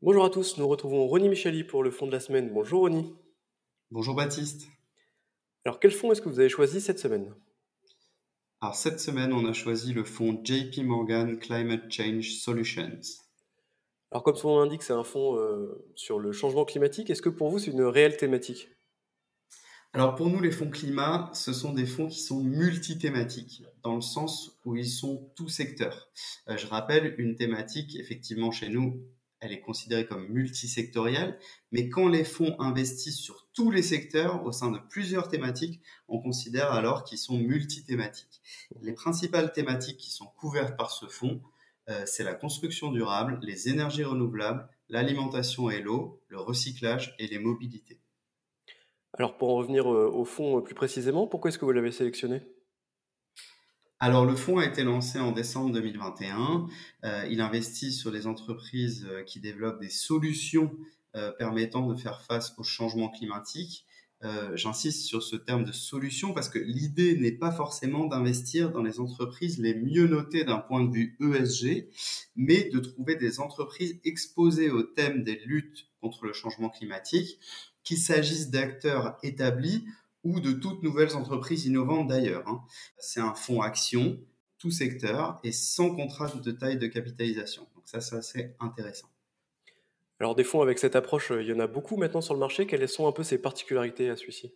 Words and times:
Bonjour 0.00 0.24
à 0.24 0.30
tous, 0.30 0.58
nous 0.58 0.68
retrouvons 0.68 1.08
Ronnie 1.08 1.28
Micheli 1.28 1.64
pour 1.64 1.82
le 1.82 1.90
fonds 1.90 2.06
de 2.06 2.12
la 2.12 2.20
semaine. 2.20 2.52
Bonjour 2.54 2.82
Ronnie. 2.82 3.12
Bonjour 3.90 4.14
Baptiste. 4.14 4.68
Alors 5.64 5.80
quel 5.80 5.90
fonds 5.90 6.12
est-ce 6.12 6.22
que 6.22 6.28
vous 6.28 6.38
avez 6.38 6.48
choisi 6.48 6.80
cette 6.80 7.00
semaine? 7.00 7.34
Alors 8.60 8.76
cette 8.76 9.00
semaine, 9.00 9.32
on 9.32 9.44
a 9.44 9.52
choisi 9.52 9.92
le 9.92 10.04
fonds 10.04 10.40
JP 10.44 10.84
Morgan 10.84 11.36
Climate 11.40 11.90
Change 11.90 12.30
Solutions. 12.34 13.00
Alors 14.12 14.22
comme 14.22 14.36
son 14.36 14.50
nom 14.50 14.60
l'indique, 14.60 14.84
c'est 14.84 14.92
un 14.92 15.02
fonds 15.02 15.36
euh, 15.36 15.84
sur 15.96 16.20
le 16.20 16.30
changement 16.30 16.64
climatique. 16.64 17.10
Est-ce 17.10 17.20
que 17.20 17.28
pour 17.28 17.50
vous 17.50 17.58
c'est 17.58 17.72
une 17.72 17.82
réelle 17.82 18.16
thématique? 18.16 18.68
Alors 19.94 20.14
pour 20.14 20.28
nous, 20.28 20.40
les 20.40 20.52
fonds 20.52 20.70
climat, 20.70 21.28
ce 21.34 21.52
sont 21.52 21.72
des 21.72 21.86
fonds 21.86 22.06
qui 22.06 22.20
sont 22.20 22.44
multithématiques, 22.44 23.64
dans 23.82 23.96
le 23.96 24.00
sens 24.00 24.60
où 24.64 24.76
ils 24.76 24.88
sont 24.88 25.32
tout 25.34 25.48
secteurs. 25.48 26.08
Euh, 26.48 26.56
je 26.56 26.68
rappelle, 26.68 27.16
une 27.18 27.34
thématique, 27.34 27.96
effectivement, 27.96 28.52
chez 28.52 28.68
nous, 28.68 29.02
elle 29.40 29.52
est 29.52 29.60
considérée 29.60 30.06
comme 30.06 30.26
multisectorielle, 30.28 31.38
mais 31.70 31.88
quand 31.88 32.08
les 32.08 32.24
fonds 32.24 32.56
investissent 32.58 33.20
sur 33.20 33.48
tous 33.52 33.70
les 33.70 33.82
secteurs 33.82 34.44
au 34.44 34.52
sein 34.52 34.70
de 34.70 34.78
plusieurs 34.78 35.28
thématiques, 35.28 35.80
on 36.08 36.20
considère 36.20 36.72
alors 36.72 37.04
qu'ils 37.04 37.18
sont 37.18 37.38
multithématiques. 37.38 38.40
Les 38.80 38.92
principales 38.92 39.52
thématiques 39.52 39.98
qui 39.98 40.10
sont 40.10 40.26
couvertes 40.36 40.76
par 40.76 40.90
ce 40.90 41.06
fonds, 41.06 41.40
euh, 41.88 42.02
c'est 42.06 42.24
la 42.24 42.34
construction 42.34 42.90
durable, 42.90 43.38
les 43.42 43.68
énergies 43.68 44.04
renouvelables, 44.04 44.68
l'alimentation 44.88 45.70
et 45.70 45.80
l'eau, 45.80 46.20
le 46.28 46.38
recyclage 46.38 47.14
et 47.18 47.26
les 47.26 47.38
mobilités. 47.38 48.00
Alors 49.14 49.36
pour 49.36 49.50
en 49.50 49.56
revenir 49.56 49.92
euh, 49.92 50.10
au 50.12 50.24
fonds 50.24 50.58
euh, 50.58 50.60
plus 50.60 50.74
précisément, 50.74 51.26
pourquoi 51.26 51.48
est-ce 51.48 51.58
que 51.58 51.64
vous 51.64 51.72
l'avez 51.72 51.92
sélectionné? 51.92 52.42
Alors, 54.00 54.24
le 54.24 54.36
fonds 54.36 54.58
a 54.58 54.64
été 54.64 54.84
lancé 54.84 55.18
en 55.18 55.32
décembre 55.32 55.72
2021. 55.72 56.66
il 57.30 57.40
investit 57.40 57.92
sur 57.92 58.10
les 58.10 58.26
entreprises 58.26 59.08
qui 59.26 59.40
développent 59.40 59.80
des 59.80 59.90
solutions 59.90 60.70
permettant 61.38 61.86
de 61.86 61.96
faire 61.96 62.22
face 62.22 62.54
au 62.58 62.62
changement 62.62 63.08
climatique 63.08 63.84
euh, 64.24 64.56
j'insiste 64.56 65.06
sur 65.06 65.22
ce 65.22 65.36
terme 65.36 65.64
de 65.64 65.70
solution 65.70 66.34
parce 66.34 66.48
que 66.48 66.58
l'idée 66.58 67.16
n'est 67.16 67.30
pas 67.30 67.52
forcément 67.52 68.06
d'investir 68.06 68.72
dans 68.72 68.82
les 68.82 68.98
entreprises 68.98 69.60
les 69.60 69.76
mieux 69.76 70.08
notées 70.08 70.42
d'un 70.42 70.58
point 70.58 70.82
de 70.82 70.92
vue 70.92 71.16
ESG, 71.20 71.88
mais 72.34 72.68
de 72.68 72.80
trouver 72.80 73.14
des 73.14 73.38
entreprises 73.38 74.00
exposées 74.04 74.70
au 74.70 74.82
thème 74.82 75.22
des 75.22 75.36
luttes 75.46 75.86
contre 76.00 76.24
le 76.24 76.32
changement 76.32 76.68
climatique, 76.68 77.38
qu'il 77.84 77.98
s'agisse 77.98 78.50
d'acteurs 78.50 79.18
établis 79.22 79.84
ou 80.28 80.40
de 80.40 80.52
toutes 80.52 80.82
nouvelles 80.82 81.16
entreprises 81.16 81.64
innovantes 81.64 82.08
d'ailleurs. 82.08 82.46
Hein. 82.46 82.60
C'est 82.98 83.20
un 83.20 83.34
fonds 83.34 83.62
action, 83.62 84.20
tout 84.58 84.70
secteur, 84.70 85.40
et 85.42 85.52
sans 85.52 85.94
contrainte 85.94 86.42
de 86.42 86.52
taille 86.52 86.76
de 86.76 86.86
capitalisation. 86.86 87.62
Donc 87.74 87.84
ça, 87.86 88.00
c'est 88.00 88.16
assez 88.16 88.54
intéressant. 88.60 89.08
Alors 90.20 90.34
des 90.34 90.44
fonds 90.44 90.60
avec 90.60 90.78
cette 90.78 90.96
approche, 90.96 91.30
euh, 91.30 91.42
il 91.42 91.48
y 91.48 91.52
en 91.52 91.60
a 91.60 91.66
beaucoup 91.66 91.96
maintenant 91.96 92.20
sur 92.20 92.34
le 92.34 92.40
marché. 92.40 92.66
Quelles 92.66 92.88
sont 92.88 93.06
un 93.06 93.12
peu 93.12 93.22
ses 93.22 93.38
particularités 93.38 94.10
à 94.10 94.16
celui-ci? 94.16 94.52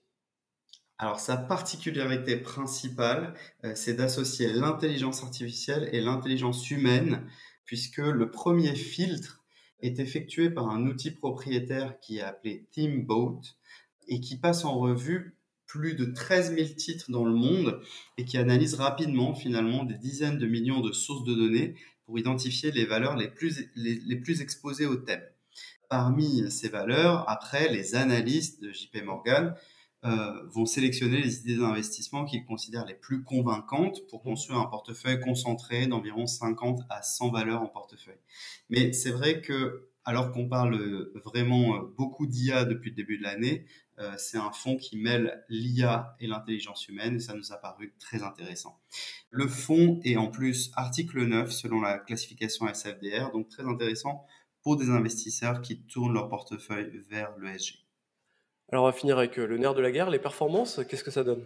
Alors 0.98 1.20
sa 1.20 1.36
particularité 1.36 2.36
principale, 2.36 3.34
euh, 3.64 3.72
c'est 3.74 3.94
d'associer 3.94 4.52
l'intelligence 4.52 5.22
artificielle 5.22 5.88
et 5.92 6.00
l'intelligence 6.00 6.70
humaine, 6.70 7.26
puisque 7.64 7.98
le 7.98 8.30
premier 8.30 8.74
filtre 8.74 9.42
est 9.80 10.00
effectué 10.00 10.50
par 10.50 10.68
un 10.68 10.86
outil 10.86 11.12
propriétaire 11.12 11.98
qui 12.00 12.18
est 12.18 12.22
appelé 12.22 12.66
Teamboat 12.72 13.40
et 14.08 14.20
qui 14.20 14.38
passe 14.38 14.64
en 14.64 14.78
revue 14.78 15.36
plus 15.72 15.94
de 15.94 16.04
13 16.04 16.54
000 16.54 16.68
titres 16.76 17.10
dans 17.10 17.24
le 17.24 17.32
monde 17.32 17.80
et 18.18 18.24
qui 18.24 18.36
analyse 18.36 18.74
rapidement 18.74 19.34
finalement 19.34 19.84
des 19.84 19.96
dizaines 19.96 20.38
de 20.38 20.46
millions 20.46 20.80
de 20.80 20.92
sources 20.92 21.24
de 21.24 21.34
données 21.34 21.74
pour 22.04 22.18
identifier 22.18 22.70
les 22.72 22.84
valeurs 22.84 23.16
les 23.16 23.28
plus, 23.28 23.70
les 23.76 24.16
plus 24.16 24.42
exposées 24.42 24.86
au 24.86 24.96
thème 24.96 25.22
parmi 25.92 26.50
ces 26.50 26.70
valeurs, 26.70 27.28
après, 27.28 27.68
les 27.70 27.94
analystes 27.94 28.62
de 28.62 28.72
JP 28.72 29.04
Morgan 29.04 29.54
euh, 30.06 30.42
vont 30.48 30.64
sélectionner 30.64 31.20
les 31.20 31.40
idées 31.40 31.58
d'investissement 31.58 32.24
qu'ils 32.24 32.46
considèrent 32.46 32.86
les 32.86 32.94
plus 32.94 33.22
convaincantes 33.24 34.00
pour 34.08 34.22
construire 34.22 34.58
un 34.58 34.64
portefeuille 34.64 35.20
concentré 35.20 35.86
d'environ 35.86 36.26
50 36.26 36.80
à 36.88 37.02
100 37.02 37.32
valeurs 37.32 37.60
en 37.60 37.66
portefeuille. 37.66 38.22
Mais 38.70 38.94
c'est 38.94 39.10
vrai 39.10 39.42
que, 39.42 39.90
alors 40.04 40.32
qu'on 40.32 40.48
parle 40.48 41.10
vraiment 41.24 41.78
beaucoup 41.96 42.26
d'IA 42.26 42.64
depuis 42.64 42.90
le 42.90 42.96
début 42.96 43.18
de 43.18 43.22
l'année, 43.22 43.66
euh, 43.98 44.12
c'est 44.16 44.38
un 44.38 44.50
fonds 44.50 44.76
qui 44.76 44.96
mêle 44.96 45.44
l'IA 45.48 46.16
et 46.18 46.26
l'intelligence 46.26 46.88
humaine 46.88 47.16
et 47.16 47.20
ça 47.20 47.34
nous 47.34 47.52
a 47.52 47.56
paru 47.56 47.94
très 47.98 48.22
intéressant. 48.22 48.80
Le 49.30 49.46
fonds 49.46 50.00
est 50.04 50.16
en 50.16 50.28
plus 50.28 50.72
article 50.74 51.24
9 51.24 51.50
selon 51.50 51.80
la 51.80 51.98
classification 51.98 52.66
SFDR, 52.66 53.30
donc 53.32 53.48
très 53.48 53.64
intéressant 53.64 54.26
pour 54.62 54.76
des 54.76 54.90
investisseurs 54.90 55.60
qui 55.60 55.82
tournent 55.82 56.14
leur 56.14 56.28
portefeuille 56.28 57.02
vers 57.10 57.36
l'ESG. 57.38 57.84
Alors 58.70 58.84
on 58.84 58.86
va 58.86 58.92
finir 58.92 59.18
avec 59.18 59.38
euh, 59.38 59.46
le 59.46 59.58
nerf 59.58 59.74
de 59.74 59.82
la 59.82 59.92
guerre, 59.92 60.10
les 60.10 60.18
performances, 60.18 60.80
qu'est-ce 60.88 61.04
que 61.04 61.10
ça 61.10 61.22
donne? 61.22 61.44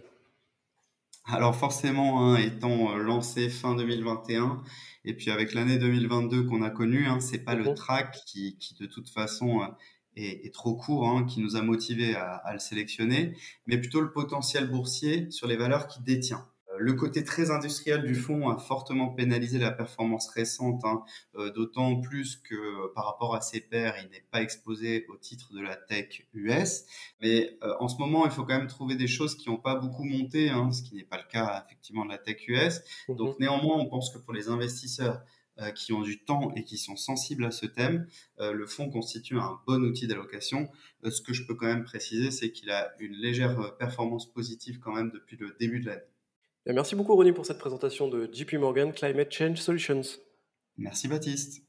Alors 1.27 1.55
forcément, 1.55 2.23
hein, 2.23 2.37
étant 2.37 2.91
euh, 2.91 2.97
lancé 2.97 3.49
fin 3.49 3.75
2021, 3.75 4.61
et 5.05 5.13
puis 5.13 5.29
avec 5.31 5.53
l'année 5.53 5.77
2022 5.77 6.43
qu'on 6.43 6.61
a 6.61 6.69
connue, 6.69 7.05
hein, 7.05 7.19
c'est 7.19 7.39
pas 7.39 7.55
le 7.55 7.65
mhm. 7.65 7.75
track 7.75 8.17
qui, 8.25 8.57
de 8.79 8.85
toute 8.85 9.09
façon 9.09 9.61
euh, 9.61 9.67
est, 10.15 10.53
trop 10.53 10.75
court, 10.75 11.07
hein, 11.07 11.25
qui 11.25 11.41
nous 11.41 11.55
a 11.55 11.61
motivé 11.61 12.15
à, 12.15 12.35
à, 12.35 12.53
le 12.53 12.59
sélectionner, 12.59 13.33
mais 13.65 13.77
plutôt 13.77 14.01
le 14.01 14.11
potentiel 14.11 14.69
boursier 14.69 15.29
sur 15.29 15.47
les 15.47 15.57
valeurs 15.57 15.87
qu'il 15.87 16.03
détient 16.03 16.47
le 16.79 16.93
côté 16.93 17.23
très 17.23 17.51
industriel 17.51 18.03
du 18.03 18.15
fonds 18.15 18.49
a 18.49 18.57
fortement 18.57 19.09
pénalisé 19.09 19.59
la 19.59 19.71
performance 19.71 20.29
récente, 20.29 20.83
hein, 20.85 21.03
euh, 21.35 21.51
d'autant 21.51 21.99
plus 21.99 22.37
que 22.37 22.55
euh, 22.55 22.91
par 22.95 23.05
rapport 23.05 23.35
à 23.35 23.41
ses 23.41 23.61
pairs, 23.61 23.95
il 24.03 24.09
n'est 24.09 24.25
pas 24.31 24.41
exposé 24.41 25.05
au 25.09 25.17
titre 25.17 25.53
de 25.53 25.61
la 25.61 25.75
tech 25.75 26.27
US. 26.33 26.85
Mais 27.21 27.57
euh, 27.63 27.73
en 27.79 27.87
ce 27.87 27.97
moment, 27.97 28.25
il 28.25 28.31
faut 28.31 28.43
quand 28.43 28.57
même 28.57 28.67
trouver 28.67 28.95
des 28.95 29.07
choses 29.07 29.35
qui 29.35 29.49
n'ont 29.49 29.57
pas 29.57 29.75
beaucoup 29.75 30.03
monté, 30.03 30.49
hein, 30.49 30.71
ce 30.71 30.81
qui 30.81 30.95
n'est 30.95 31.03
pas 31.03 31.17
le 31.17 31.29
cas 31.31 31.63
effectivement 31.65 32.05
de 32.05 32.09
la 32.09 32.17
tech 32.17 32.47
US. 32.47 32.81
Mhm. 33.09 33.15
Donc 33.15 33.39
néanmoins, 33.39 33.77
on 33.77 33.87
pense 33.87 34.11
que 34.11 34.17
pour 34.19 34.33
les 34.33 34.49
investisseurs 34.49 35.21
qui 35.73 35.91
ont 35.91 36.03
du 36.03 36.23
temps 36.23 36.51
et 36.55 36.63
qui 36.63 36.77
sont 36.77 36.95
sensibles 36.95 37.43
à 37.43 37.49
ce 37.49 37.65
thème, 37.65 38.07
le 38.39 38.67
fonds 38.67 38.91
constitue 38.91 39.39
un 39.39 39.59
bon 39.65 39.81
outil 39.81 40.05
d'allocation. 40.05 40.69
ce 41.03 41.19
que 41.19 41.33
je 41.33 41.47
peux 41.47 41.55
quand 41.55 41.65
même 41.65 41.83
préciser, 41.83 42.29
c'est 42.29 42.51
qu'il 42.51 42.69
a 42.69 42.93
une 42.99 43.13
légère 43.13 43.75
performance 43.77 44.31
positive 44.31 44.77
quand 44.77 44.93
même 44.93 45.09
depuis 45.09 45.35
le 45.35 45.57
début 45.59 45.79
de 45.79 45.87
l'année. 45.87 46.03
Merci 46.73 46.95
beaucoup 46.95 47.15
Ronnie 47.15 47.31
pour 47.31 47.45
cette 47.45 47.59
présentation 47.59 48.07
de 48.07 48.29
JP 48.31 48.53
Morgan 48.55 48.91
Climate 48.93 49.31
Change 49.31 49.57
Solutions. 49.57 50.01
Merci 50.77 51.07
Baptiste. 51.07 51.66